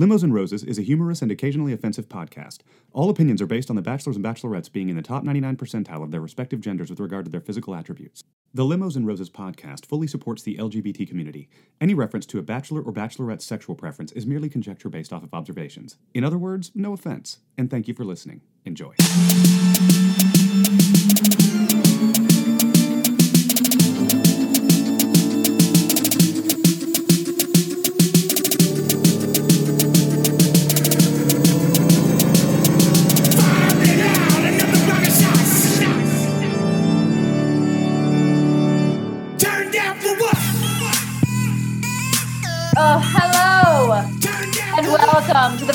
[0.00, 2.60] Limos and Roses is a humorous and occasionally offensive podcast.
[2.94, 6.02] All opinions are based on the bachelors and bachelorettes being in the top 99 percentile
[6.02, 8.24] of their respective genders with regard to their physical attributes.
[8.54, 11.50] The Limos and Roses podcast fully supports the LGBT community.
[11.82, 15.34] Any reference to a bachelor or bachelorette's sexual preference is merely conjecture based off of
[15.34, 15.98] observations.
[16.14, 17.40] In other words, no offense.
[17.58, 18.40] And thank you for listening.
[18.64, 18.94] Enjoy.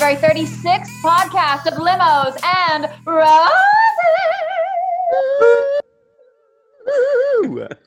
[0.06, 2.38] Welcome very 36th podcast of Limos
[2.68, 3.52] and Roses.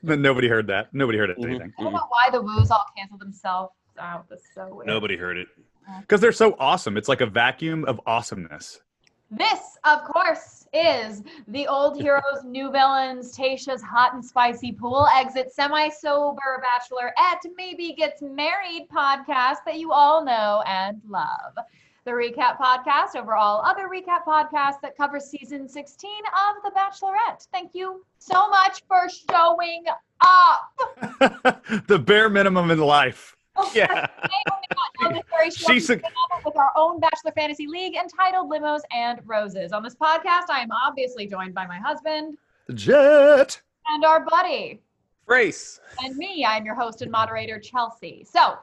[0.03, 0.93] Then nobody heard that.
[0.93, 1.39] Nobody heard it.
[1.39, 1.73] Mhm.
[1.79, 4.29] I don't know why the woos all canceled themselves out.
[4.29, 4.89] That's so weird.
[4.89, 5.47] Nobody heard it.
[6.01, 6.97] Because they're so awesome.
[6.97, 8.81] It's like a vacuum of awesomeness.
[9.31, 15.53] This, of course, is the old heroes, new villains, Tasha's hot and spicy pool exit,
[15.53, 21.55] semi sober bachelorette, maybe gets married podcast that you all know and love.
[22.09, 26.11] The recap podcast over all other recap podcasts that cover season 16
[26.49, 27.47] of The Bachelorette.
[27.53, 29.85] Thank you so much for showing
[30.23, 30.73] up.
[31.87, 33.37] the bare minimum in life.
[33.57, 33.89] Oh, yeah.
[33.89, 34.07] Today
[34.51, 36.01] on the Not Know This Very Show, She's we a-
[36.47, 39.73] with our own Bachelor Fantasy League entitled Limos and Roses.
[39.73, 42.39] On this podcast, I am obviously joined by my husband
[42.73, 43.61] Jet.
[43.91, 44.81] and our buddy.
[45.27, 45.79] Grace.
[46.03, 48.25] And me, I'm your host and moderator, Chelsea.
[48.25, 48.55] So,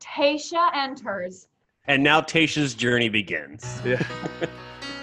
[0.00, 1.46] Tasha enters.
[1.88, 3.80] And now Tasha's journey begins.
[3.84, 4.02] Yeah.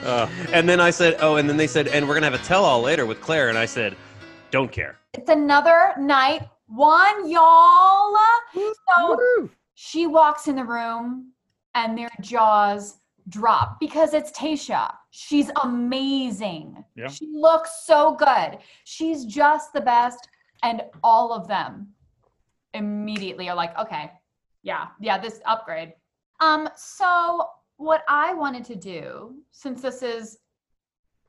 [0.03, 2.39] Uh, And then I said, oh, and then they said, and we're going to have
[2.39, 3.49] a tell all later with Claire.
[3.49, 3.97] And I said,
[4.51, 4.97] don't care.
[5.15, 8.15] It's another night one, y'all.
[8.53, 9.49] So, woo.
[9.73, 11.31] she walks in the room
[11.73, 12.97] and their jaws
[13.29, 14.93] drop because it's Tasha.
[15.09, 16.83] She's amazing.
[16.95, 17.07] Yeah.
[17.07, 18.59] She looks so good.
[18.83, 20.27] She's just the best.
[20.63, 21.87] And all of them
[22.73, 24.11] immediately are like, okay,
[24.63, 25.93] yeah, yeah, this upgrade.
[26.39, 30.39] Um, so what I wanted to do, since this is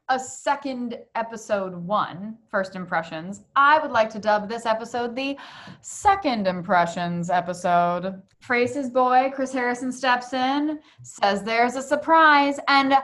[0.09, 5.37] a second episode one, first impressions, I would like to dub this episode the
[5.81, 8.23] second impressions episode.
[8.41, 12.95] Trace's boy, Chris Harrison, steps in, says there's a surprise, and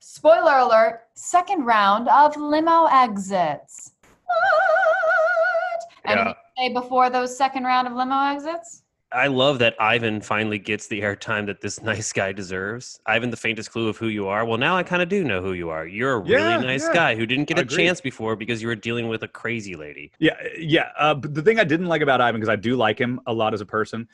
[0.00, 3.92] spoiler alert, second round of limo exits.
[4.26, 5.82] What?
[6.04, 6.32] Anything Yeah.
[6.34, 8.81] to say before those second round of limo exits?
[9.14, 13.00] I love that Ivan finally gets the airtime that this nice guy deserves.
[13.06, 14.44] Ivan, the faintest clue of who you are.
[14.44, 15.86] Well, now I kind of do know who you are.
[15.86, 16.94] You're a really nice yeah.
[16.94, 20.12] guy who didn't get a chance before because you were dealing with a crazy lady.
[20.18, 20.90] Yeah, yeah.
[20.98, 23.32] Uh, but the thing I didn't like about Ivan, because I do like him a
[23.32, 24.08] lot as a person,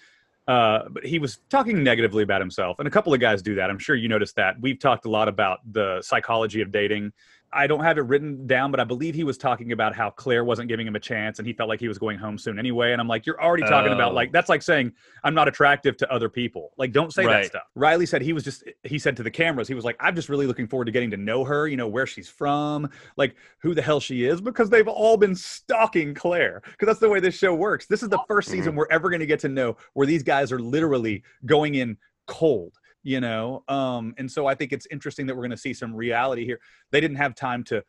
[0.48, 3.68] uh, but he was talking negatively about himself, and a couple of guys do that.
[3.68, 4.58] I'm sure you noticed that.
[4.60, 7.12] We've talked a lot about the psychology of dating.
[7.52, 10.44] I don't have it written down, but I believe he was talking about how Claire
[10.44, 12.92] wasn't giving him a chance, and he felt like he was going home soon anyway.
[12.92, 14.14] And I'm like, you're already talking about Oh.
[14.14, 14.92] like that's like saying
[15.24, 16.72] I'm not attractive to other people.
[16.76, 17.62] Like, don't say that stuff.
[17.74, 20.28] Riley said he was just he said to the cameras, he was like, I'm just
[20.28, 21.68] really looking forward to getting to know her.
[21.68, 25.34] You know where she's from, like who the hell she is, because they've all been
[25.34, 26.60] stalking Claire.
[26.64, 27.86] Because that's the way this show works.
[27.86, 28.78] This is the first season mm-hmm.
[28.78, 32.74] we're ever going to get to know where these guys are literally going in cold.
[33.08, 35.94] You know, um, and so I think it's interesting that we're going to see some
[35.96, 36.60] reality here.
[36.90, 37.82] They didn't have time to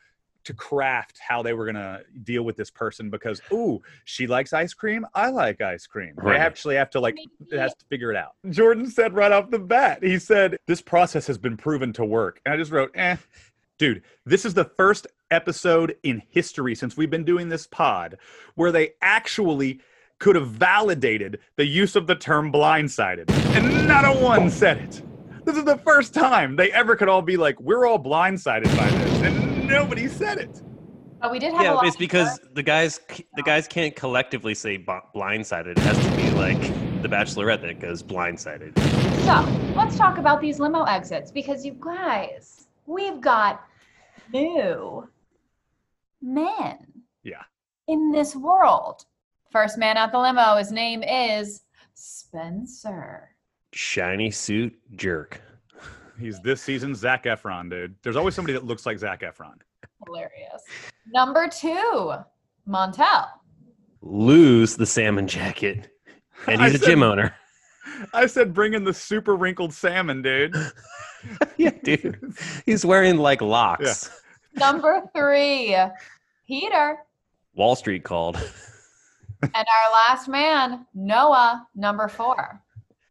[0.45, 4.53] to craft how they were going to deal with this person because ooh she likes
[4.53, 6.13] ice cream i like ice cream.
[6.23, 6.39] They Right.
[6.39, 8.35] actually have to like Maybe- has to figure it out.
[8.49, 12.39] Jordan said right off the bat he said this process has been proven to work.
[12.45, 13.17] And i just wrote eh
[13.77, 18.17] dude this is the first episode in history since we've been doing this pod
[18.55, 19.81] where they actually
[20.19, 23.29] could have validated the use of the term blindsided.
[23.55, 25.03] And not a one said it
[25.49, 28.87] this is the first time they ever could all be like we're all blindsided by
[28.87, 30.61] this and nobody said it
[31.19, 32.99] But we did have a Yeah, lot it's of because the guys
[33.35, 35.71] the guys can't collectively say b- blindsided.
[35.71, 36.61] It has to be like
[37.01, 38.77] the Bachelorette that goes blindsided.
[39.25, 43.65] So let's talk about these limo exits because you guys, we've got
[44.31, 45.09] new
[46.21, 46.77] men.
[47.23, 47.41] Yeah.
[47.87, 49.05] In this world.
[49.49, 51.63] First man out the limo, his name is
[51.95, 53.29] Spencer.
[53.71, 55.41] Shiny suit jerk.
[56.19, 59.55] he's this season's zac efron dude there's always somebody that looks like zac efron
[60.05, 60.63] Hilarious.
[61.13, 62.13] Number two,
[62.67, 63.27] Montel.
[64.01, 65.89] Lose the salmon jacket.
[66.47, 67.35] And I he's a said- gym owner.
[68.13, 70.55] i said bring in the super wrinkled salmon dude
[71.57, 72.33] yeah, dude.
[72.65, 74.09] He's wearing like locks.
[74.55, 75.75] Number three,
[76.47, 76.97] Peter.
[77.55, 78.37] Wall Street called.
[79.41, 82.61] And our last man, Noah, number four.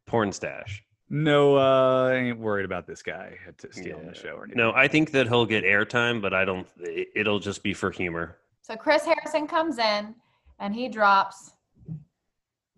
[0.09, 0.83] Porn stash.
[1.11, 4.11] no, uh, I ain't worried about this guy t- stealing Yeah.
[4.11, 4.59] the show or anything.
[4.59, 6.67] No, I think that he'll get airtime, but I don't.
[6.81, 8.39] it- It'll just be for humor.
[8.63, 10.15] So Chris Harrison comes in
[10.59, 11.53] and he drops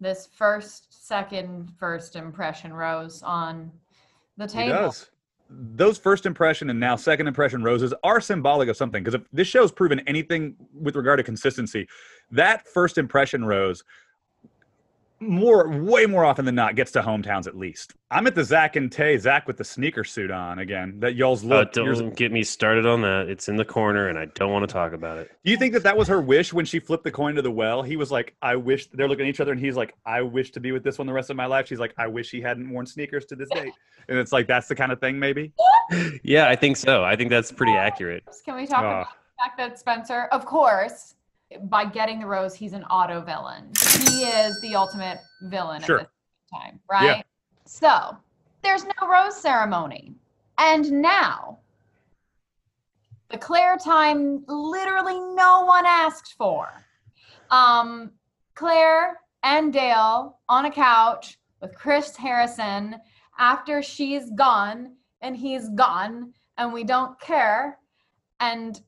[0.00, 3.71] this first, second, first impression rose on
[4.37, 4.77] the He table.
[4.77, 5.11] does.
[5.50, 9.49] Those first impression and now second impression roses are symbolic of something because if this
[9.49, 11.88] show's proven anything with regard to consistency,
[12.31, 13.82] that first impression rose
[15.20, 17.94] more way more often than not gets to hometowns at least.
[18.11, 20.99] I'm at the Zach and Tay, Zach with the sneaker suit on again.
[20.99, 21.72] That y'all's Uh, look.
[21.72, 23.28] don't yours- get me started on that.
[23.28, 25.31] It's in the corner, and I don't want to talk about it.
[25.44, 27.50] Do you think that that was her wish when she flipped the coin to the
[27.50, 27.82] well?
[27.82, 30.50] He was like, "I wish." They're looking at each other, and he's like, "I wish
[30.52, 32.40] to be with this one the rest of my life." She's like, "I wish he
[32.40, 33.72] hadn't worn sneakers to this date."
[34.08, 35.52] And it's like that's the kind of thing, maybe.
[36.22, 37.02] Yeah, I think so.
[37.05, 38.22] I think that's pretty accurate.
[38.44, 39.00] Can we talk Ah.
[39.02, 41.14] about the fact that Spencer, of course,
[41.62, 43.70] by getting the rose, he's an auto villain.
[44.08, 46.00] He is the ultimate villain Sure.
[46.00, 47.25] at this time, right?
[47.67, 48.17] So
[48.62, 50.14] there's no rose ceremony.
[50.58, 51.58] And now
[53.31, 56.69] the Claire time literally no one asked for.
[57.50, 58.12] Um,
[58.55, 62.96] Claire and Dale on a couch with Chris Harrison
[63.38, 67.79] after she's gone and he's gone and we don't care.
[68.41, 68.81] And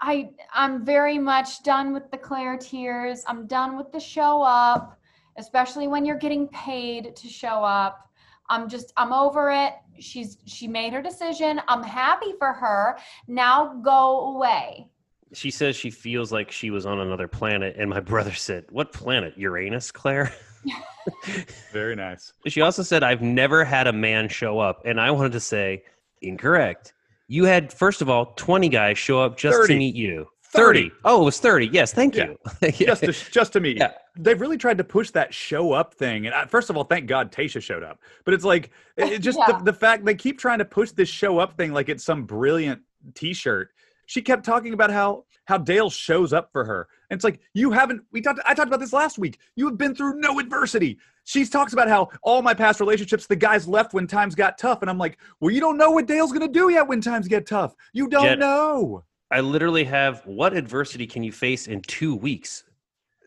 [0.00, 3.22] I I'm very much done with the Claire tears.
[3.26, 4.98] I'm done with the show up,
[5.36, 8.08] especially when you're getting paid to show up.
[8.48, 9.74] I'm just I'm over it.
[9.98, 11.60] She's she made her decision.
[11.68, 12.98] I'm happy for her.
[13.28, 14.88] Now go away.
[15.32, 18.92] She says she feels like she was on another planet, and my brother said, "What
[18.92, 19.34] planet?
[19.36, 20.32] Uranus, Claire?"
[21.72, 22.32] Very nice.
[22.48, 25.84] She also said, "I've never had a man show up," and I wanted to say,
[26.22, 26.94] incorrect.
[27.32, 29.72] You had first of all twenty guys show up just 30.
[29.74, 30.26] to meet you.
[30.52, 30.64] 30.
[30.88, 30.92] Thirty.
[31.04, 31.68] Oh, it was thirty.
[31.68, 32.30] Yes, thank Yeah.
[32.60, 32.70] you.
[32.72, 33.76] Just to just to meet.
[33.76, 33.92] Yeah.
[34.18, 37.06] They've really tried to push that show up thing, and I, first of all, thank
[37.06, 38.00] God Tasha showed up.
[38.24, 39.58] But it's like it, it just Yeah.
[39.58, 42.24] the, the fact they keep trying to push this show up thing like it's some
[42.24, 42.82] brilliant
[43.14, 43.68] T-shirt.
[44.06, 47.70] She kept talking about how how Dale shows up for her, and it's like you
[47.72, 48.02] haven't.
[48.12, 48.40] We talked.
[48.46, 49.38] I talked about this last week.
[49.56, 50.96] You have been through no adversity.
[51.24, 54.80] She talks about how all my past relationships, the guys left when times got tough,
[54.80, 57.46] and I'm like, well, you don't know what Dale's gonna do yet when times get
[57.46, 57.74] tough.
[57.92, 59.04] You don't Jet- know.
[59.30, 62.64] I literally have what adversity can you face in two weeks?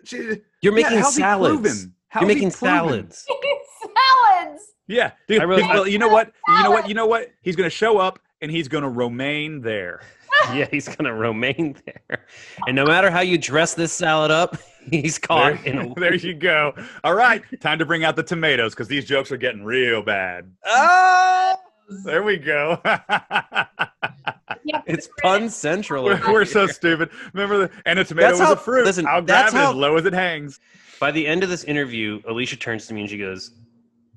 [0.05, 1.61] She, You're yeah, making how's salads.
[1.61, 1.93] proven?
[2.19, 3.25] You're making salads.
[3.83, 4.63] Salads.
[4.87, 5.41] Yeah, dude.
[5.41, 6.31] I really- dude, well, you know what?
[6.47, 6.87] You know what?
[6.89, 7.31] You know what?
[7.41, 10.01] He's gonna show up and he's gonna remain there.
[10.53, 12.25] yeah, he's gonna remain there.
[12.67, 14.57] And no matter how you dress this salad up,
[14.89, 16.73] he's caught There, in a there you go.
[17.03, 20.51] All right, time to bring out the tomatoes because these jokes are getting real bad.
[20.65, 21.57] Ah!
[22.05, 22.79] There we go.
[24.65, 26.05] Yeah, It's pun central.
[26.05, 27.09] we're, we're so stupid.
[27.33, 28.85] Remember the and a tomato That's is how- a fruit.
[28.85, 30.59] listen, I'll grab that's it how- as low as it hangs.
[30.99, 33.51] By the end of this interview, Alicia turns to me and she goes,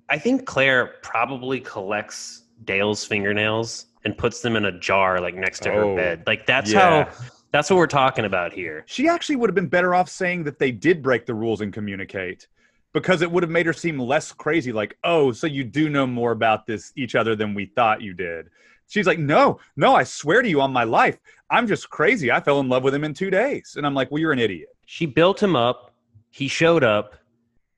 [0.09, 5.65] I think Claire probably collects Dale's fingernails and puts them in a jar like next
[5.65, 6.23] to Oh, her bed.
[6.29, 7.05] Like that's yeah.
[7.07, 7.13] how
[7.51, 8.85] that's what we're talking about here.
[8.87, 11.73] She actually would have been better off saying that they did break the rules and
[11.73, 12.47] communicate
[12.93, 16.07] because it would have made her seem less crazy like, "Oh, so you do know
[16.07, 18.49] more about this each other than we thought you did."
[18.87, 21.19] She's like, "No, no, I swear to you on my life,
[21.51, 22.31] I'm just crazy.
[22.31, 24.39] I fell in love with him in 2 days." And I'm like, "Well, you're an
[24.39, 25.93] idiot." She built him up,
[26.31, 27.17] he showed up,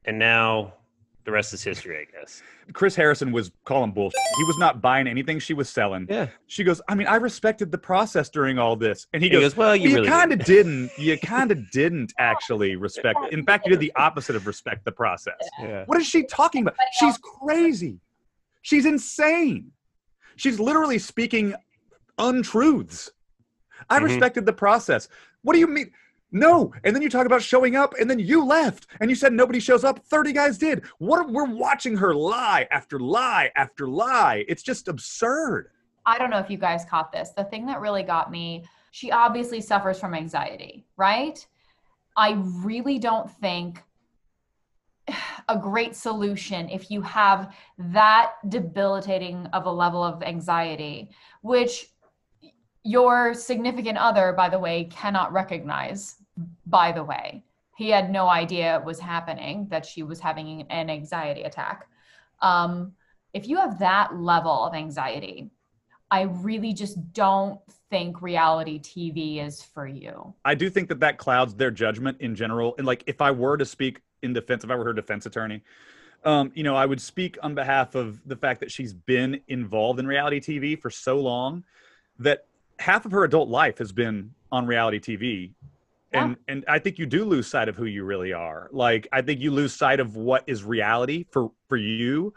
[0.04, 0.74] and now
[1.28, 2.42] the rest is history, I guess.
[2.72, 4.18] Chris Harrison was calling bullshit.
[4.38, 6.06] He was not buying anything she was selling.
[6.08, 6.28] Yeah.
[6.46, 9.42] She goes, "I mean, I respected the process during all this." And he He goes,
[9.52, 10.98] goes, Well, you you, really kind of didn't." didn't.
[10.98, 13.18] You kind of didn't actually respect.
[13.30, 15.34] In fact, you did the opposite of respect the process.
[15.60, 15.84] Yeah.
[15.84, 16.76] What is she talking about?
[16.98, 18.00] She's crazy.
[18.62, 19.72] She's insane.
[20.36, 21.54] She's literally speaking
[22.16, 23.10] untruths.
[23.90, 24.04] I Mhm.
[24.04, 25.08] respected the process.
[25.42, 25.90] What do you mean?
[26.30, 26.72] No.
[26.84, 29.60] And then you talk about showing up, and then you left, and you said nobody
[29.60, 30.04] shows up.
[30.04, 30.84] Thirty guys did.
[30.98, 31.30] What?
[31.30, 34.44] We're watching her lie after lie after lie.
[34.48, 35.70] It's just absurd.
[36.04, 37.30] I don't know if you guys caught this.
[37.30, 41.46] The thing that really got me, she obviously suffers from anxiety, right?
[42.16, 42.32] I
[42.62, 43.82] really don't think
[45.48, 51.10] a great solution if you have that debilitating of a level of anxiety,
[51.42, 51.88] which
[52.84, 56.16] your significant other, by the way, cannot recognize,
[56.66, 57.44] by the way.
[57.76, 61.86] He had no idea it was happening, that she was having an anxiety attack.
[62.42, 62.92] Um,
[63.32, 65.50] if you have that level of anxiety,
[66.10, 70.34] I really just don't think reality TV is for you.
[70.44, 72.74] I do think that that clouds their judgment in general.
[72.78, 75.62] And like, if I were to speak in defense, if I were her defense attorney,
[76.24, 80.00] um, you know, I would speak on behalf of the fact that she's been involved
[80.00, 81.64] in reality TV for so long
[82.18, 82.46] that
[82.78, 85.52] half of her adult life has been on reality TV.
[86.12, 88.68] And and I think you do lose sight of who you really are.
[88.72, 92.32] Like I think you lose sight of what is reality for for you.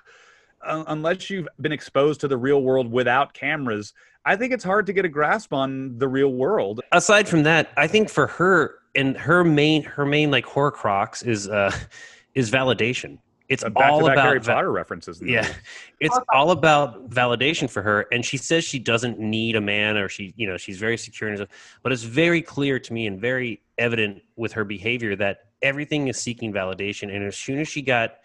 [0.64, 3.94] uh, unless you've been exposed to the real world without cameras,
[4.26, 6.82] I think it's hard to get a grasp on the real world.
[6.92, 11.48] Aside from that, I think for her and her main her main like horcrux is
[11.48, 11.72] uh
[12.36, 13.18] is validation.
[13.52, 15.22] It's Back all about Harry Potter references.
[15.22, 15.54] yeah movie.
[16.00, 20.08] it's all about validation for her and she says she doesn't need a man or
[20.08, 21.50] she you know she's very secure in herself
[21.84, 26.18] but it's very clear to me and very evident with her behavior that everything is
[26.18, 28.20] seeking validation and as soon as she got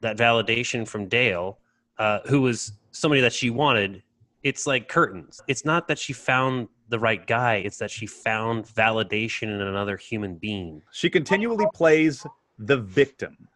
[0.00, 1.58] that validation from dale
[1.98, 4.02] uh, who was somebody that she wanted
[4.44, 8.64] it's like curtains it's not that she found the right guy it's that she found
[8.64, 12.24] validation in another human being She continually plays
[12.58, 13.48] the victim.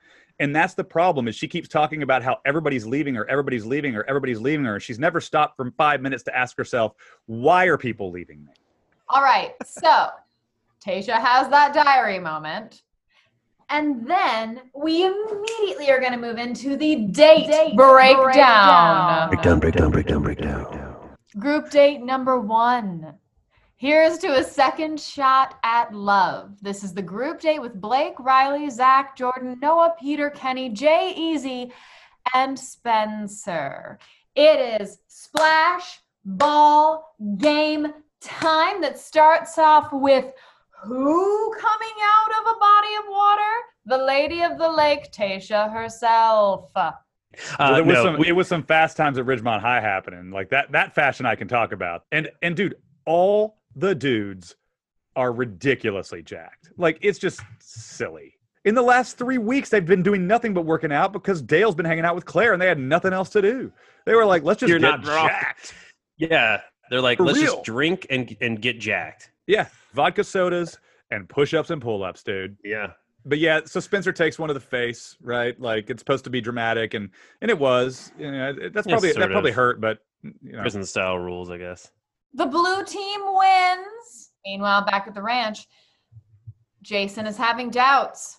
[0.43, 3.95] And that's the problem is she keeps talking about how everybody's leaving her, everybody's leaving
[3.95, 4.81] her, everybody's leaving her.
[4.81, 6.95] She's never stopped from five minutes to ask herself,
[7.27, 8.51] why are people leaving me?
[9.09, 9.53] All right.
[9.65, 10.09] So
[10.85, 12.83] Tasha has that diary moment.
[13.69, 19.29] And then we immediately are going to move into the date, breakdown.
[19.31, 19.61] breakdown.
[19.61, 21.09] breakdown breakdown breakdown
[21.39, 23.15] Group date number one.
[23.83, 26.57] Here's to a second shot at love.
[26.62, 31.73] This is the group date with Blake, Riley, Zach, Jordan, Noah, Peter, Kenny, Jay, Easy,
[32.33, 33.99] and Spencer.
[34.37, 37.89] It is splash ball game
[38.21, 40.27] time that starts off with
[40.85, 43.53] who coming out of a body of water?
[43.87, 46.71] The lady of the lake, Tasha herself.
[46.77, 46.93] uh,
[47.59, 50.31] So there was no, some, we- it was some fast times at Ridgemont High happening.
[50.31, 52.05] Like that that fashion I can talk about.
[52.12, 54.57] And and dude, all the dudes
[55.17, 56.71] are ridiculously jacked.
[56.76, 58.35] Like it's just silly.
[58.64, 61.85] In the last three weeks, they've been doing nothing but working out because Dale's been
[61.87, 63.73] hanging out with Claire and they had nothing else to do.
[64.07, 65.75] They were like, let's just You're get not jacked.
[66.17, 66.61] Yeah,
[66.91, 67.55] they're like, For let's real.
[67.55, 69.31] just drink and and get jacked.
[69.47, 70.79] Yeah, vodka sodas
[71.11, 72.57] and push-ups and pull-ups, dude.
[72.64, 72.93] Yeah,
[73.25, 75.59] But yeah, so Spencer takes one to the face, right?
[75.61, 77.11] Like it's supposed to be dramatic, and
[77.41, 78.12] and it was.
[78.19, 81.91] You know, that's probably that probably hurt, but you know, prison style rules, I guess.
[82.35, 84.31] The blue team wins.
[84.45, 85.67] Meanwhile, back at the ranch,
[86.83, 88.39] Jason is having doubts.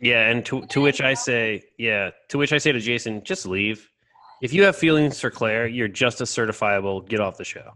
[0.00, 3.46] Yeah, and to to which I say, yeah, to which I say to Jason, just
[3.46, 3.88] leave.
[4.42, 7.08] If you have feelings for Claire, you're just as certifiable.
[7.08, 7.70] Get off the show.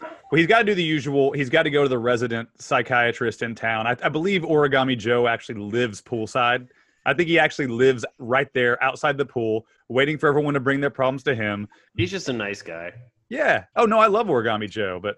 [0.00, 1.32] Well, he's got to do the usual.
[1.32, 3.86] He's got to go to the resident psychiatrist in town.
[3.86, 6.68] I, I believe Origami Joe actually lives poolside.
[7.06, 10.80] I think he actually lives right there outside the pool, waiting for everyone to bring
[10.80, 11.68] their problems to him.
[11.96, 12.92] He's just a nice guy.
[13.28, 13.64] Yeah.
[13.76, 15.16] Oh no, I love Origami Joe, but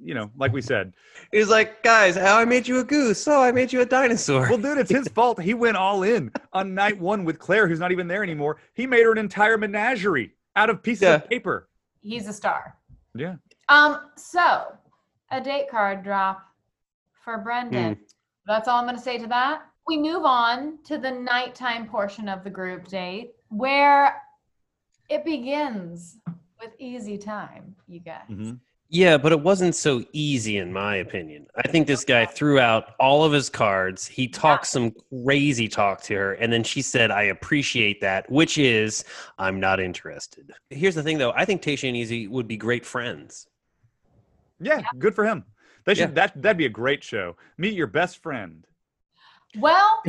[0.00, 0.92] you know, like we said,
[1.32, 3.20] He's like, guys, how I made you a goose?
[3.22, 4.42] so I made you a dinosaur.
[4.48, 5.40] well, dude, it's his fault.
[5.40, 8.58] He went all in on night one with Claire, who's not even there anymore.
[8.74, 11.14] He made her an entire menagerie out of pieces Yeah.
[11.16, 11.68] of paper.
[12.02, 12.76] He's a star.
[13.16, 13.36] Yeah.
[13.68, 14.72] Um, so
[15.32, 16.42] a date card drop
[17.24, 17.96] for Brendan.
[18.46, 19.62] That's all I'm going to say to that.
[19.88, 24.20] We move on to the nighttime portion of the group date where
[25.08, 26.18] it begins
[26.60, 28.22] with easy time, you guys.
[28.30, 28.60] Mhm.
[28.90, 31.46] Yeah, but it wasn't so easy, in my opinion.
[31.56, 34.06] I think this guy threw out all of his cards.
[34.06, 34.92] He talked some
[35.24, 39.04] crazy talk to her, and then she said, I appreciate that, which is,
[39.38, 40.52] I'm not interested.
[40.70, 41.32] Here's the thing, though.
[41.32, 43.48] I think Tasha and Easy would be great friends.
[44.60, 45.44] Yeah, good for him.
[45.86, 46.26] They should Yeah.
[46.26, 47.36] that that'd be a great show.
[47.58, 48.64] Meet your best friend.
[49.58, 50.02] Well,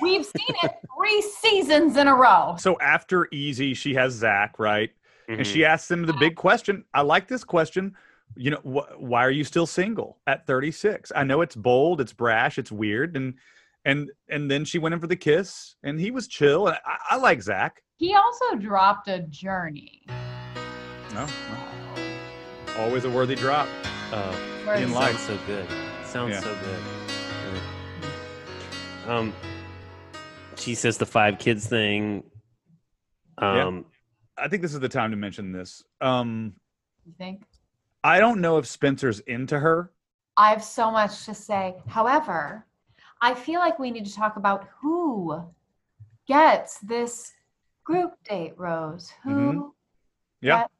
[0.00, 2.56] we've seen it three seasons in a row.
[2.58, 4.90] So after Easy, she has Zach, right?
[5.32, 5.52] And Mhm.
[5.52, 6.84] she asks him the big question.
[6.92, 7.96] I like this question.
[8.36, 11.10] You know, wh- why are you still single at 36?
[11.14, 13.34] I know it's bold, it's brash, it's weird, and
[13.84, 16.68] and and then she went in for the kiss, and he was chill.
[16.68, 17.82] And I, I like Zach.
[17.96, 20.02] He also dropped a journey.
[21.14, 23.68] No, well, always a worthy drop.
[24.12, 25.18] Oh, Where In is- life.
[25.18, 25.66] so good.
[26.04, 26.40] Sounds Yeah.
[26.40, 26.78] so good.
[29.06, 29.14] Yeah.
[29.16, 29.32] Um,
[30.56, 32.22] she says the five kids thing.
[33.40, 33.64] Yeah.
[33.66, 33.86] Um,
[34.38, 35.82] I think this is the time to mention this.
[36.00, 36.54] Um,
[37.06, 37.44] You think?
[38.04, 39.92] I don't know if Spencer's into her.
[40.36, 41.74] I have so much to say.
[41.86, 42.66] However,
[43.20, 45.44] I feel like we need to talk about who
[46.26, 47.32] gets this
[47.84, 49.12] group date rose.
[49.22, 49.72] Who Mhm.
[50.40, 50.60] Yeah.
[50.62, 50.72] gets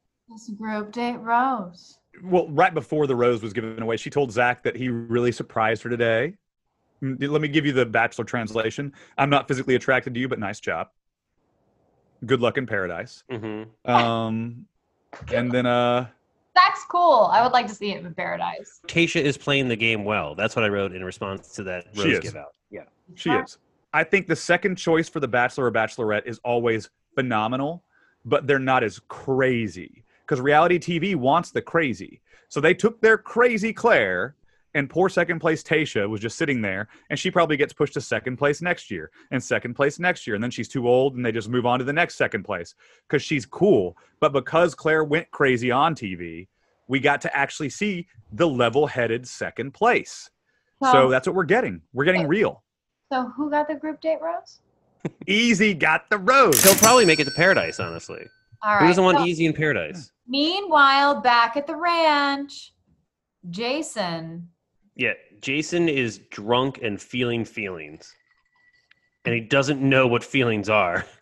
[0.47, 1.99] this group date rose?
[2.23, 5.81] well, right before the rose was given away, she told Zach that he really surprised
[5.83, 6.37] her today.
[7.01, 8.93] Mm, Let me give you the bachelor translation.
[9.17, 10.89] I'm not physically attracted to you, but nice job.
[12.25, 13.23] Good luck in paradise.
[13.29, 13.67] mhm.
[13.85, 14.65] Um,
[15.33, 16.07] and then uh,
[16.55, 17.29] That's cool.
[17.31, 18.79] I would like to see it in paradise.
[18.87, 20.35] Tasha is playing the game well.
[20.35, 22.19] That's what I wrote in response to that She rose is.
[22.19, 22.53] give out.
[22.71, 22.83] Yeah.
[23.15, 23.57] she is.
[23.93, 27.83] I think the second choice for the bachelor or bachelorette is always phenomenal,
[28.25, 32.21] but they're not as crazy because reality TV wants the crazy.
[32.49, 34.35] So they took their crazy Claire
[34.73, 38.01] and poor second place Tasha was just sitting there, and she probably gets pushed to
[38.01, 41.25] second place next year, and second place next year, and then she's too old, and
[41.25, 42.75] they just move on to the next second place
[43.07, 43.95] because she's cool.
[44.19, 46.47] But because Claire went crazy on TV,
[46.87, 50.29] we got to actually see the level-headed second place.
[50.91, 51.81] So that's what we're getting.
[51.93, 52.61] We're getting eh, real.
[53.09, 54.59] so who got the group date rose?
[55.27, 56.61] Easy got the rose.
[56.61, 58.25] He'll probably make it to paradise, honestly.
[58.61, 60.11] All Who doesn't want so- easy in paradise?
[60.27, 62.73] Meanwhile, back at the ranch,
[63.49, 64.49] Jason.
[64.95, 68.13] Yeah, Jason is drunk and feeling feelings.
[69.25, 71.05] And he doesn't know what feelings are.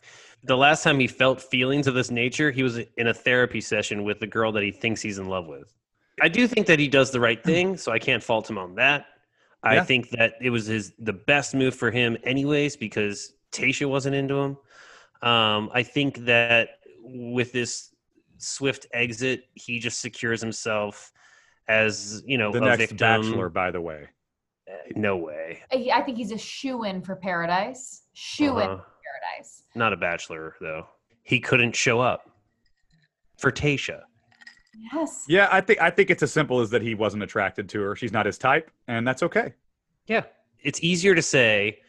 [0.43, 4.03] The last time he felt feelings of this nature, he was in a therapy session
[4.03, 5.71] with the girl that he thinks he's in love with.
[6.19, 8.73] I do think that he does the right thing, so I can't fault him on
[8.73, 9.05] that.
[9.61, 9.83] I Yeah.
[9.83, 14.33] think that it was his the best move for him anyways because Tasha wasn't into
[14.33, 14.57] him.
[15.21, 16.69] Um, I think that
[17.03, 17.93] with this
[18.39, 21.11] swift exit, he just secures himself
[21.71, 22.97] as, you know, the a next victim.
[22.97, 24.07] bachelor, by the way.
[24.95, 25.59] No way.
[25.71, 28.03] I I think he's a shoe in for paradise.
[28.13, 28.77] Shoe in Uh-huh.
[28.77, 29.63] for paradise.
[29.75, 30.85] Not a bachelor though.
[31.23, 32.29] He couldn't show up
[33.37, 34.01] for Tasha.
[34.93, 35.25] Yes.
[35.27, 37.95] Yeah, I think I think it's as simple as that he wasn't attracted to her.
[37.95, 39.53] She's not his type, and that's okay.
[40.07, 40.23] Yeah,
[40.61, 41.79] it's easier to say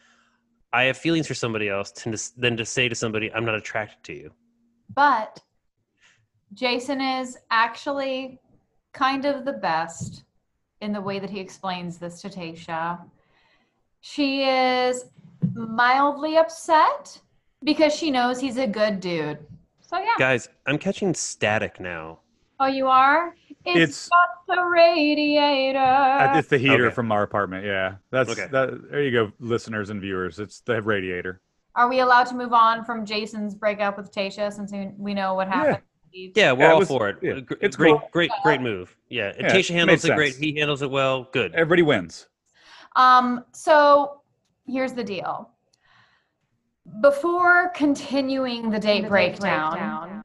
[0.73, 4.03] I have feelings for somebody else to, than to say to somebody I'm not attracted
[4.03, 4.31] to you.
[4.93, 5.39] But
[6.53, 8.39] Jason is actually
[8.93, 10.23] kind of the best
[10.81, 12.99] in the way that he explains this to Tasha.
[14.01, 15.05] She is
[15.53, 17.19] mildly upset
[17.63, 19.39] because she knows he's a good dude.
[19.81, 20.13] So yeah.
[20.17, 22.19] Guys, I'm catching static now.
[22.59, 23.35] Oh, you are?
[23.65, 25.79] It's- got the radiator.
[25.79, 26.95] Uh, It's the heater Okay.
[26.95, 27.65] from our apartment.
[27.65, 28.47] Yeah, that's Okay.
[28.51, 28.89] that.
[28.91, 30.39] There you go, listeners and viewers.
[30.39, 31.41] It's the radiator.
[31.75, 35.33] Are we allowed to move on from Jason's breakup with Tasha since we- we know
[35.33, 35.81] what happened?
[36.13, 37.17] Yeah, we're Yeah, all was- for it.
[37.21, 38.09] yeah, Gr- it's great, cool.
[38.11, 38.95] great, great move.
[39.09, 40.35] Yeah, and Yeah, Tasha handles made it great.
[40.35, 41.23] He handles it well.
[41.31, 41.53] Good.
[41.55, 42.27] Everybody wins.
[42.95, 44.21] Um, so
[44.67, 45.49] here's the deal.
[47.01, 50.23] Before continuing the date breakdown,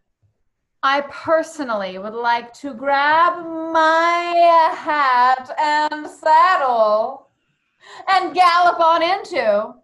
[0.83, 7.28] I personally would like to grab my hat and saddle
[8.08, 9.75] and gallop on into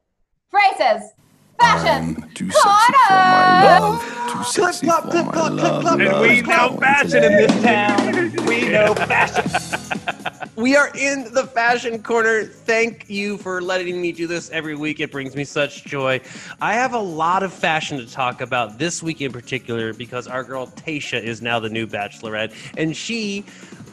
[0.51, 1.13] Grace's
[1.61, 3.81] Fashion I'm too sexy for my Corner!
[3.81, 4.33] love.
[4.33, 6.01] Too sexy for my love.
[6.01, 8.47] And we know fashion in this town.
[8.47, 10.41] We know fashion.
[10.57, 12.45] We are in the fashion corner.
[12.45, 15.01] Thank you for letting me do this every week.
[15.01, 16.21] It brings me such joy.
[16.61, 20.45] I have a lot of fashion to talk about this week in particular because our
[20.45, 23.45] girl Tasha is now the new bachelorette, and she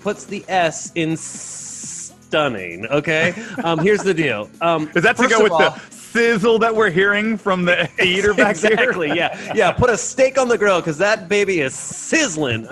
[0.02, 2.86] puts the S in stunning.
[2.88, 4.50] Okay, um, here's the deal.
[4.62, 8.34] Um, Is that to go with all- the sizzle that we're hearing from the heater
[8.34, 8.74] back there.
[8.74, 9.16] exactly, here?
[9.16, 9.72] yeah, yeah.
[9.72, 12.68] Put a steak on the grill because that baby is sizzling.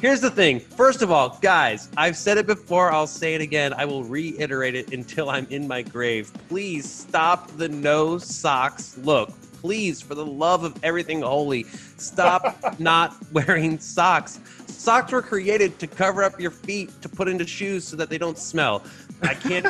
[0.00, 0.60] Here's the thing.
[0.60, 2.90] First of all, guys, I've said it before.
[2.90, 3.72] I'll say it again.
[3.74, 6.32] I will reiterate it until I'm in my grave.
[6.48, 9.30] Please stop the no socks look.
[9.60, 11.64] Please, for the love of everything holy,
[11.98, 14.40] stop not wearing socks.
[14.68, 18.16] Socks were created to cover up your feet to put into shoes so that they
[18.16, 18.82] don't smell.
[19.22, 19.66] I can't,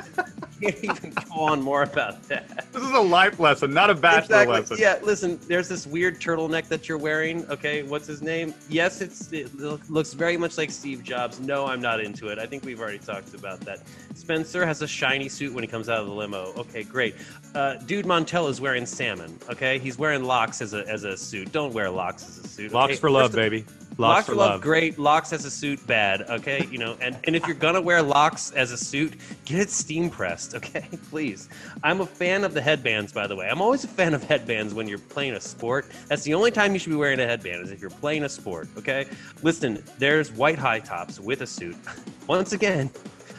[0.60, 2.66] can't even go on more about that.
[2.72, 4.54] This is a life lesson, not a bachelor Exactly.
[4.60, 4.76] lesson.
[4.78, 7.44] Yeah, listen, there's this weird turtleneck that you're wearing.
[7.46, 8.54] Okay, what's his name?
[8.68, 11.40] Yes, it's it looks very much like Steve Jobs.
[11.40, 12.38] No, I'm not into it.
[12.38, 13.80] I think we've already talked about that.
[14.14, 16.52] Spencer has a shiny suit when he comes out of the limo.
[16.56, 17.14] Okay, great.
[17.54, 19.38] Uh, Dude Montel is wearing salmon.
[19.48, 21.52] Okay, he's wearing locks as a as a suit.
[21.52, 22.72] Don't wear locks as a suit.
[22.72, 23.00] Locks okay?
[23.00, 23.64] for love, First baby.
[24.00, 24.98] Locks, Locks, for love, great.
[24.98, 26.22] Locks as a suit, bad.
[26.22, 29.12] Okay, you know, and, and if you're gonna wear locks as a suit,
[29.44, 30.54] get it steam pressed.
[30.60, 31.48] Okay, please.
[31.82, 33.48] I'm a fan of the headbands, by the way.
[33.48, 35.86] I'm always a fan of headbands when you're playing a sport.
[36.08, 38.28] That's the only time you should be wearing a headband is if you're playing a
[38.28, 38.68] sport.
[38.76, 39.06] Okay,
[39.42, 39.82] listen.
[39.98, 41.76] There's white high tops with a suit.
[42.26, 42.90] Once again,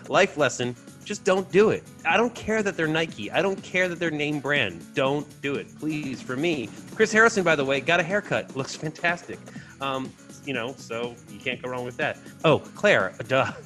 [0.09, 0.75] life lesson.
[1.05, 1.83] Just don't do it.
[2.05, 3.31] I don't care that they're Nike.
[3.31, 4.93] I don't care that they're name brand.
[4.93, 6.21] Don't do it, please.
[6.21, 8.55] For me, Chris Harrison, by the way, got a haircut.
[8.55, 9.39] Looks fantastic.
[9.79, 10.11] Um,
[10.45, 12.17] you know, so you can't go wrong with that.
[12.43, 13.51] Oh, Claire, duh.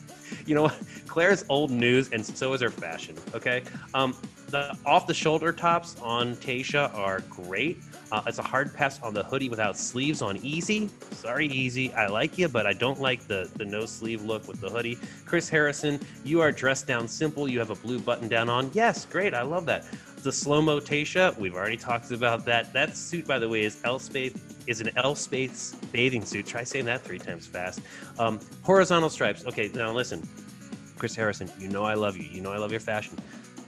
[0.47, 0.71] You know?
[1.07, 3.15] Claire's old news, and so is her fashion.
[3.33, 4.15] Okay, um,
[4.49, 7.81] the off-the-shoulder tops on Tasha are great.
[8.15, 10.89] Uh, it's a hard pass on the hoodie without sleeves on Easy.
[11.11, 11.91] Sorry, Easy.
[11.95, 14.97] I like you, but I don't like the the no sleeve look with the hoodie.
[15.25, 17.45] Chris Harrison, you are dressed down simple.
[17.45, 18.71] You have a blue button down on.
[18.73, 19.33] Yes, great.
[19.33, 19.83] I love that.
[20.23, 22.71] The slow mo Tasha, we've already talked about that.
[22.71, 26.45] That suit, by the way, is Elspeth is an Elspeth's bathing suit.
[26.45, 27.81] Try saying that three times fast.
[28.17, 29.45] Um, horizontal stripes.
[29.45, 30.25] Okay, now listen,
[30.97, 31.51] Chris Harrison.
[31.59, 32.23] You know I love you.
[32.23, 33.17] You know I love your fashion.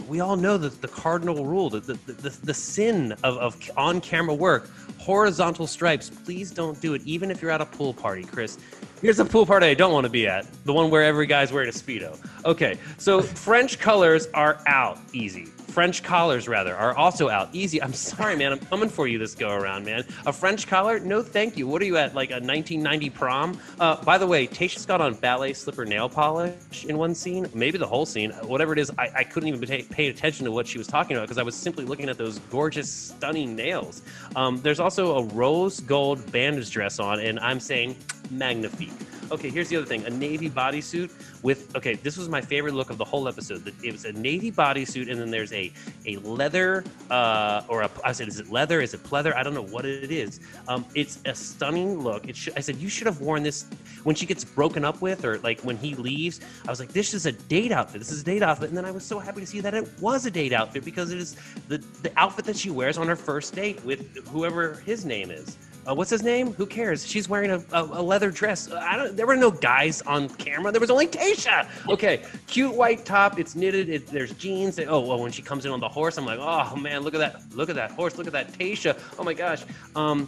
[0.08, 4.02] We all know that the cardinal rule, the the, the, the sin of, of on
[4.02, 4.70] camera work.
[5.00, 6.10] Horizontal stripes.
[6.10, 8.58] Please don't do it, even if you're at a pool party, Chris.
[9.02, 10.46] Here's a pool party I don't want to be at.
[10.64, 12.18] The one where every guy's wearing a Speedo.
[12.46, 15.48] Okay, so French colors are out easy.
[15.78, 17.80] French collars, rather, are also out easy.
[17.84, 18.52] I'm sorry, man.
[18.52, 20.04] I'm coming for you this go around, man.
[20.26, 21.00] A French collar?
[21.00, 21.68] No, thank you.
[21.68, 23.60] What are you at, like a 1990 prom?
[23.80, 27.78] Uh, by the way, Tasha's got on ballet slipper nail polish in one scene, maybe
[27.78, 28.32] the whole scene.
[28.42, 31.16] Whatever it is, I, I couldn't even pay, pay attention to what she was talking
[31.16, 34.02] about because I was simply looking at those gorgeous, stunning nails.
[34.36, 37.98] Um, there's also a rose gold bandage dress on, and I'm saying
[38.32, 38.90] magnifique.
[39.32, 41.12] Okay, here's the other thing: a navy bodysuit
[41.44, 41.76] with.
[41.76, 43.74] Okay, this was my favorite look of the whole episode.
[43.84, 45.72] It was a navy bodysuit, and then there's a
[46.06, 47.90] a leather uh, or a.
[48.04, 48.82] I said, is it leather?
[48.82, 49.36] Is it pleather?
[49.36, 50.40] I don't know what it is.
[50.68, 52.28] Um, it's a stunning look.
[52.28, 53.66] It I said you should have worn this
[54.04, 56.40] when she gets broken up with, or like when he leaves.
[56.66, 58.00] I was like, this is a date outfit.
[58.00, 59.88] This is a date outfit, and then I was so happy to see that it
[60.00, 61.36] was a date outfit because it is
[61.68, 65.58] the the outfit that she wears on her first date with whoever his name is.
[65.88, 66.52] Uh, what's his name?
[66.54, 67.08] Who cares?
[67.08, 68.70] She's wearing a, a, a leather dress.
[68.72, 69.16] I don't.
[69.16, 70.72] There were no guys on camera.
[70.72, 71.70] There was only Tasha.
[71.88, 73.40] Okay, cute white top.
[73.40, 73.88] It's knitted.
[73.88, 74.80] It, there's jeans.
[74.80, 77.20] Oh, well, when she comes in on the horse, I'm like, oh man, look at
[77.20, 77.42] that.
[77.56, 78.18] Look at that horse.
[78.18, 79.00] Look at that Tasha.
[79.18, 79.64] Oh my gosh.
[79.96, 80.28] Um,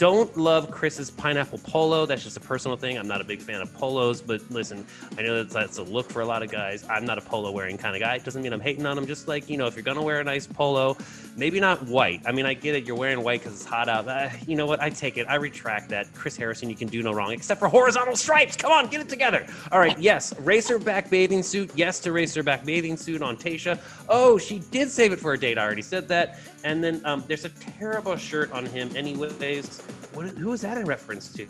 [0.00, 2.06] don't love Chris's pineapple polo.
[2.06, 2.96] That's just a personal thing.
[2.96, 4.86] I'm not a big fan of polos, but listen,
[5.18, 6.86] I know that's, that's a look for a lot of guys.
[6.88, 8.14] I'm not a polo wearing kind of guy.
[8.14, 9.06] It doesn't mean I'm hating on them.
[9.06, 10.96] Just like, you know, if you're going to wear a nice polo,
[11.36, 12.22] maybe not white.
[12.24, 12.86] I mean, I get it.
[12.86, 14.08] You're wearing white because it's hot out.
[14.08, 14.80] Uh, you know what?
[14.80, 15.26] I take it.
[15.28, 16.10] I retract that.
[16.14, 18.56] Chris Harrison, you can do no wrong except for horizontal stripes.
[18.56, 19.46] Come on, get it together.
[19.70, 19.98] All right.
[19.98, 20.32] Yes.
[20.32, 21.72] Racerback bathing suit.
[21.74, 23.78] Yes to racerback bathing suit on Tasha.
[24.08, 25.58] Oh, she did save it for a date.
[25.58, 26.38] I already said that.
[26.64, 29.82] And then um, there's a terrible shirt on him, anyways.
[30.14, 30.28] What?
[30.28, 31.46] Who is that in reference to?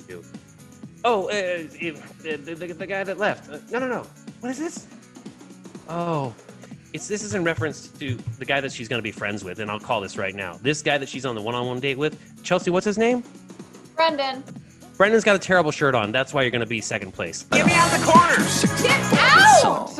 [1.05, 3.51] Oh, uh, if- the, the, the guy that left.
[3.51, 4.07] Uh, no, no, no.
[4.41, 4.87] What is this?
[5.89, 6.35] Oh,
[6.93, 9.61] it's this is in reference to the guy that she's going to be friends with,
[9.61, 10.59] and I'll call this right now.
[10.63, 12.71] This guy that she's on the one-on-one date with, Chelsea.
[12.71, 13.23] What's his name?
[13.97, 14.43] Brendan,
[14.97, 16.13] Brendan's got a terrible shirt on.
[16.13, 17.45] That's why you're going to be second place.
[17.45, 18.65] Get me out of the corners!
[18.83, 19.97] get out!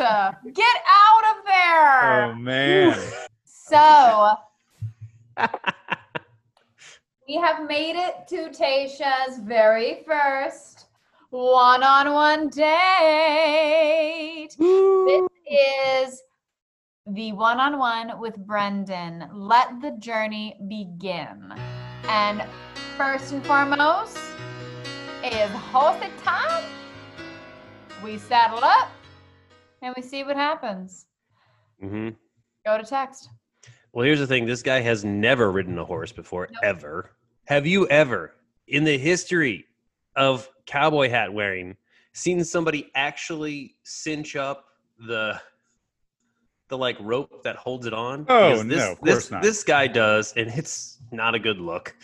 [0.53, 2.25] Get out of there!
[2.25, 2.99] Oh man.
[3.45, 4.35] So
[7.31, 10.87] we have made it to Tasha's very first
[11.29, 14.49] one-on-one date.
[14.59, 16.23] This is
[17.07, 19.31] the one-on-one with Brendan.
[19.33, 21.55] Let the journey begin.
[22.09, 22.43] And
[22.97, 24.19] first and foremost
[25.23, 26.65] is host it time.
[28.03, 28.91] We saddle up
[29.83, 31.07] and we see what happens.
[31.81, 32.09] hmm
[32.67, 33.29] Go to text.
[33.93, 34.47] Well, here's the thing.
[34.47, 36.65] This guy has never ridden a horse before, Nope.
[36.65, 37.13] ever.
[37.51, 38.33] Have you ever,
[38.69, 39.65] in the history
[40.15, 41.77] of cowboy hat wearing,
[42.13, 44.67] seen somebody actually cinch up
[45.01, 45.41] the
[46.69, 48.25] the like rope that holds it on?
[48.29, 49.43] Oh, Because this, no, of this, course not.
[49.43, 51.97] This guy does, and it's not a good look.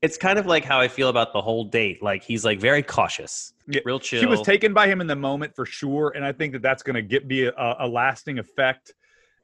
[0.00, 2.02] It's kind of like how I feel about the whole date.
[2.02, 4.18] Like he's like very cautious, Yeah, real chill.
[4.18, 6.82] She was taken by him in the moment for sure, and I think that that's
[6.82, 8.94] going to get be a, a lasting effect.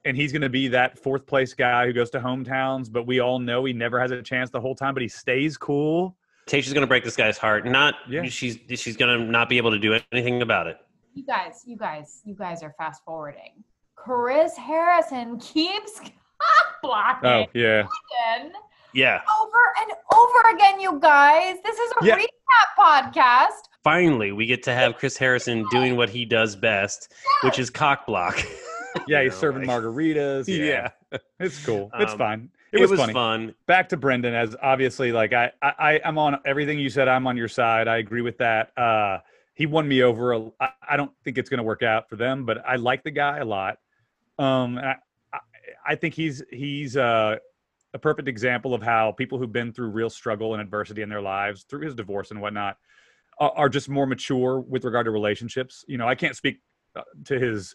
[0.05, 3.21] And he's going to be that fourth place guy who goes to hometowns, but we
[3.21, 6.17] all know he never has a chance the whole time, but he stays cool.
[6.47, 7.67] Tasha's gonna break this guy's heart.
[7.67, 8.23] Not Yeah.
[8.25, 10.79] she's she's gonna not be able to do anything about it.
[11.13, 13.63] You guys, you guys, you guys are fast forwarding.
[13.97, 16.01] Chris Harrison keeps
[16.41, 17.87] oh, blocking Oh yeah,
[18.33, 18.53] Brendan
[18.95, 19.21] Yeah.
[19.43, 21.57] over and over again, you guys.
[21.63, 22.17] This is a Yeah.
[22.17, 23.69] recap podcast.
[23.85, 28.07] finally we get to have Chris Harrison doing what he does best, which is cock
[28.07, 28.41] block.
[29.09, 29.23] yeah.
[29.23, 30.47] He's know, serving like- margaritas.
[30.49, 31.91] Yeah, Yeah, it's cool.
[31.99, 32.51] It's Um, fine.
[32.73, 33.13] it, It, was, was funny.
[33.13, 33.55] fun.
[33.67, 37.09] Back to Brendan, as obviously, like I, I, I'm on everything you said.
[37.09, 37.89] I'm on your side.
[37.89, 38.77] I agree with that.
[38.79, 39.19] Uh,
[39.55, 40.33] he won me over.
[40.33, 43.03] a- I, I don't think it's going to work out for them, but I like
[43.05, 43.79] the guy a lot.
[44.39, 44.95] Um, I,
[45.33, 45.39] I,
[45.87, 47.37] I think he's he's uh,
[47.95, 51.23] a perfect example of how people who've been through real struggle and adversity in their
[51.23, 52.77] lives, through his divorce and whatnot,
[53.41, 55.85] are, are just more mature with regard to relationships.
[55.89, 56.61] You know, I can't speak
[56.95, 57.75] uh, to his,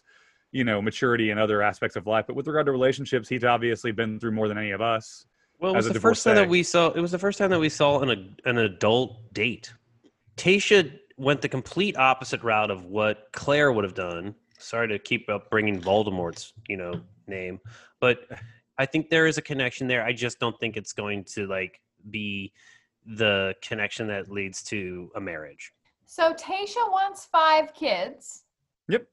[0.54, 3.90] you know, maturity and other aspects of life, but with regard to relationships, he's obviously
[3.90, 5.26] been through more than any of us.
[5.58, 6.90] Well, it was the first time that we saw.
[6.90, 9.74] It was the first time that we saw an an adult date.
[10.36, 14.36] Tasha went the complete opposite route of what Claire would have done.
[14.58, 17.58] Sorry to keep up bringing Voldemort's you know name,
[18.00, 18.20] but
[18.78, 20.04] I think there is a connection there.
[20.04, 22.52] I just don't think it's going to like be
[23.04, 25.72] the connection that leads to a marriage.
[26.06, 28.44] So Tasha wants five kids.
[28.88, 29.06] Yep.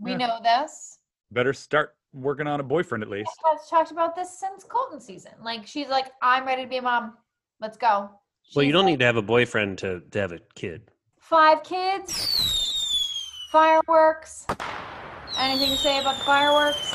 [0.00, 0.98] We know this.
[1.30, 3.30] Better start working on a boyfriend at least.
[3.44, 5.32] Has talked about this since Colton season.
[5.42, 7.16] Like she's like, I'm ready to be a mom.
[7.60, 8.10] Let's go.
[8.56, 10.90] Well, you She's don't like, need to have a boyfriend to, to have a kid.
[11.20, 14.46] five kids, fireworks.
[15.38, 16.94] Anything to say about the fireworks?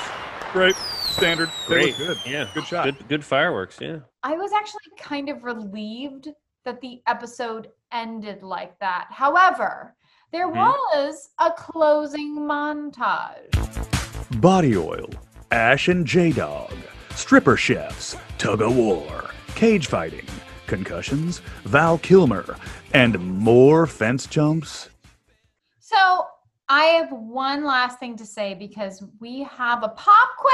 [0.52, 1.50] Great, standard.
[1.70, 2.00] They Great.
[2.00, 2.32] look good.
[2.32, 2.48] Yeah.
[2.54, 2.86] Good shot.
[2.86, 3.78] Good good fireworks.
[3.80, 4.00] Yeah.
[4.24, 6.30] I was actually kind of relieved
[6.66, 9.08] that the episode ended like that.
[9.12, 9.96] However,
[10.36, 10.56] there Mhm.
[10.56, 14.42] was a closing montage.
[14.42, 15.10] Body oil,
[15.50, 16.74] Ash and J Dog,
[17.12, 20.26] stripper chefs, tug of war, cage fighting,
[20.68, 22.58] concussions, Val Kilmer,
[22.94, 24.90] and more fence jumps.
[25.80, 26.28] So
[26.68, 30.52] I have one last thing to say because we have a pop quiz.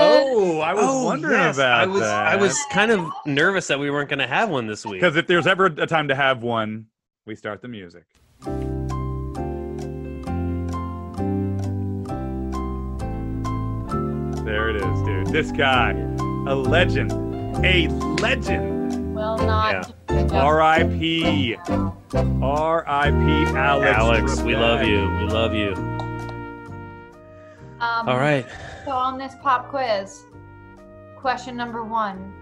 [0.00, 1.58] Oh, I was wondering yes.
[1.58, 2.26] about I was that.
[2.26, 5.02] I was kind of nervous that we weren't going to have one this week.
[5.02, 6.86] because if there's ever a time to have one,
[7.26, 8.04] we start the music.
[14.50, 15.28] There it is, dude.
[15.28, 17.12] This guy, a legend,
[17.64, 17.86] a
[18.20, 19.14] legend.
[19.14, 19.72] Will not.
[19.72, 19.82] Yeah.
[20.08, 20.32] do the justice.
[20.32, 21.56] R.I.P.
[22.42, 23.56] R.I.P.
[23.56, 23.96] Alex.
[23.96, 25.08] Alex, we love you.
[25.18, 25.74] We love you.
[27.78, 28.44] Um, All right.
[28.84, 30.24] So on this pop quiz,
[31.16, 32.34] question number one.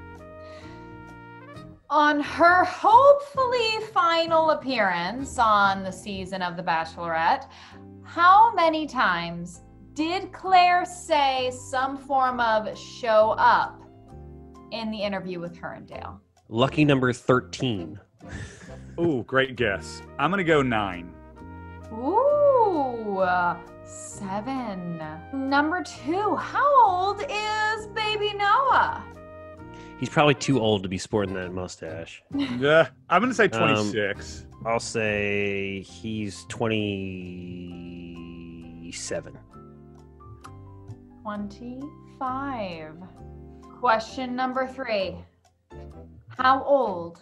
[1.90, 7.50] On her hopefully final appearance on the season of The Bachelorette,
[8.02, 9.60] how many times
[9.98, 13.82] did Claire say some form of show up
[14.70, 16.20] in the interview with her and Dale?
[16.48, 17.98] Lucky number 13.
[19.00, 20.00] Ooh, great guess.
[20.20, 21.12] I'm gonna go nine.
[21.92, 23.26] Ooh,
[23.84, 25.02] seven.
[25.32, 29.02] Number two, how old is baby Noah?
[29.98, 32.22] He's probably too old to be sporting that mustache.
[32.60, 34.46] Yeah, I'm gonna say Um, 26.
[34.64, 39.36] I'll say he's 27.
[41.28, 42.94] 25.
[43.80, 45.14] Question number three.
[46.28, 47.20] How old?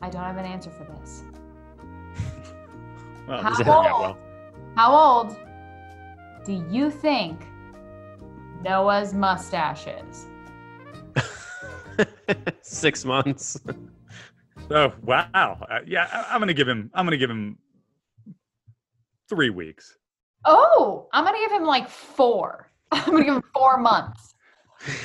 [0.00, 1.24] I don't have an answer for this.
[3.26, 3.66] Well, How Does old?
[3.66, 4.18] well,
[4.76, 5.36] How old
[6.44, 7.44] do you think
[8.62, 10.26] Noah's mustache is?
[12.62, 13.60] Six months.
[14.70, 15.66] oh wow.
[15.68, 16.92] Uh, yeah, I, I'm gonna give him.
[16.94, 17.58] I'm gonna give him
[19.28, 19.98] three weeks.
[20.44, 22.70] Oh, I'm going to give him like four.
[22.92, 24.32] I'm going to give him four months.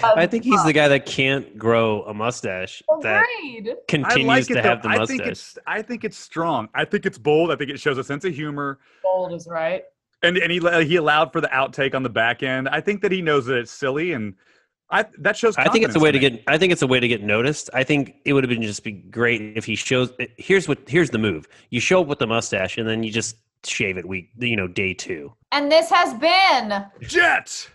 [0.04, 3.70] I think he's the guy that can't grow a mustache oh, that Agreed.
[3.70, 4.48] I continues like it.
[4.48, 4.62] to though.
[4.62, 5.18] have the I mustache.
[5.18, 5.58] think it's.
[5.68, 6.68] I think it's strong.
[6.74, 7.52] I think it's bold.
[7.52, 8.80] I think it shows a sense of humor.
[9.04, 9.84] Bold is right.
[10.24, 12.68] And and he he allowed for the outtake on the back end.
[12.70, 14.34] I think that he knows that it's silly, and
[14.90, 15.56] I that shows.
[15.58, 16.30] I think it's a way to me.
[16.30, 16.44] get.
[16.48, 17.70] I think it's a way to get noticed.
[17.74, 20.12] I think it would have been just be great if he shows.
[20.38, 20.80] Here's what.
[20.90, 21.48] Here's the move.
[21.70, 23.36] You show up with the mustache, and then you just
[23.70, 24.30] shave it week.
[24.38, 25.34] You know, day two.
[25.52, 27.70] And this has been Jet.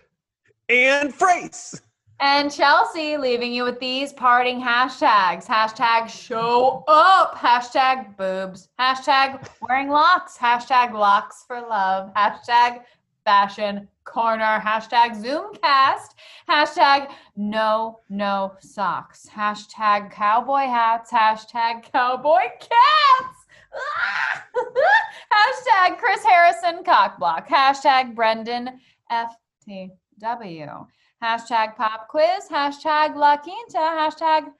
[0.69, 1.81] And Grace.
[2.19, 5.45] and Chelsea leaving you with these parting hashtags.
[5.45, 7.35] Hashtag show up.
[7.35, 8.69] Hashtag boobs.
[8.79, 10.37] Hashtag wearing locks.
[10.37, 12.13] Hashtag locks for love.
[12.15, 12.81] Hashtag
[13.25, 14.61] fashion corner.
[14.63, 16.11] Hashtag Zoomcast.
[16.49, 19.27] Hashtag no, no socks.
[19.33, 21.11] Hashtag cowboy hats.
[21.11, 23.42] Hashtag cowboy cats.
[25.33, 27.47] Hashtag Chris Harrison cockblock.
[27.47, 28.79] Hashtag Brendan
[29.11, 30.87] FTW.
[31.23, 32.47] Hashtag pop quiz.
[32.49, 33.77] Hashtag La Quinta.
[33.77, 34.51] Hashtag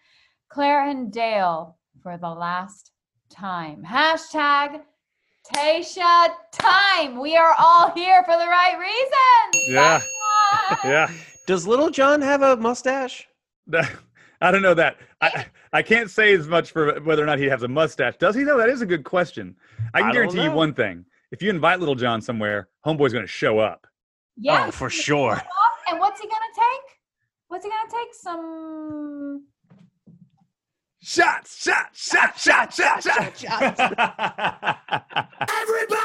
[0.50, 2.92] Claire and Dale for the last
[3.30, 3.84] time.
[3.84, 4.82] Hashtag
[5.54, 7.20] Tasha time.
[7.20, 9.70] We are all here for the right reasons.
[9.70, 10.02] Yeah.
[10.86, 11.10] Yeah.
[11.48, 13.28] Does Lil Jon have a mustache?
[14.42, 14.98] I don't know that.
[15.24, 18.16] I I can't say as much for whether or not he has a mustache.
[18.18, 18.58] Does he though?
[18.58, 19.56] That is a good question.
[19.94, 23.26] I can I guarantee you one thing: if you invite Lil Jon somewhere, Homeboy's going
[23.26, 23.88] to show up.
[24.38, 24.66] Yeah.
[24.68, 25.42] Oh, for sure.
[25.90, 27.00] And what's he gonna take?
[27.48, 28.14] What's he gonna take?
[28.14, 29.44] Some
[31.06, 31.64] Shots!
[31.64, 32.12] Shots!
[32.12, 32.44] Shots!
[32.44, 32.76] Shots!
[32.78, 33.06] Shots!
[33.06, 33.80] Shots!
[35.52, 36.04] Everybody!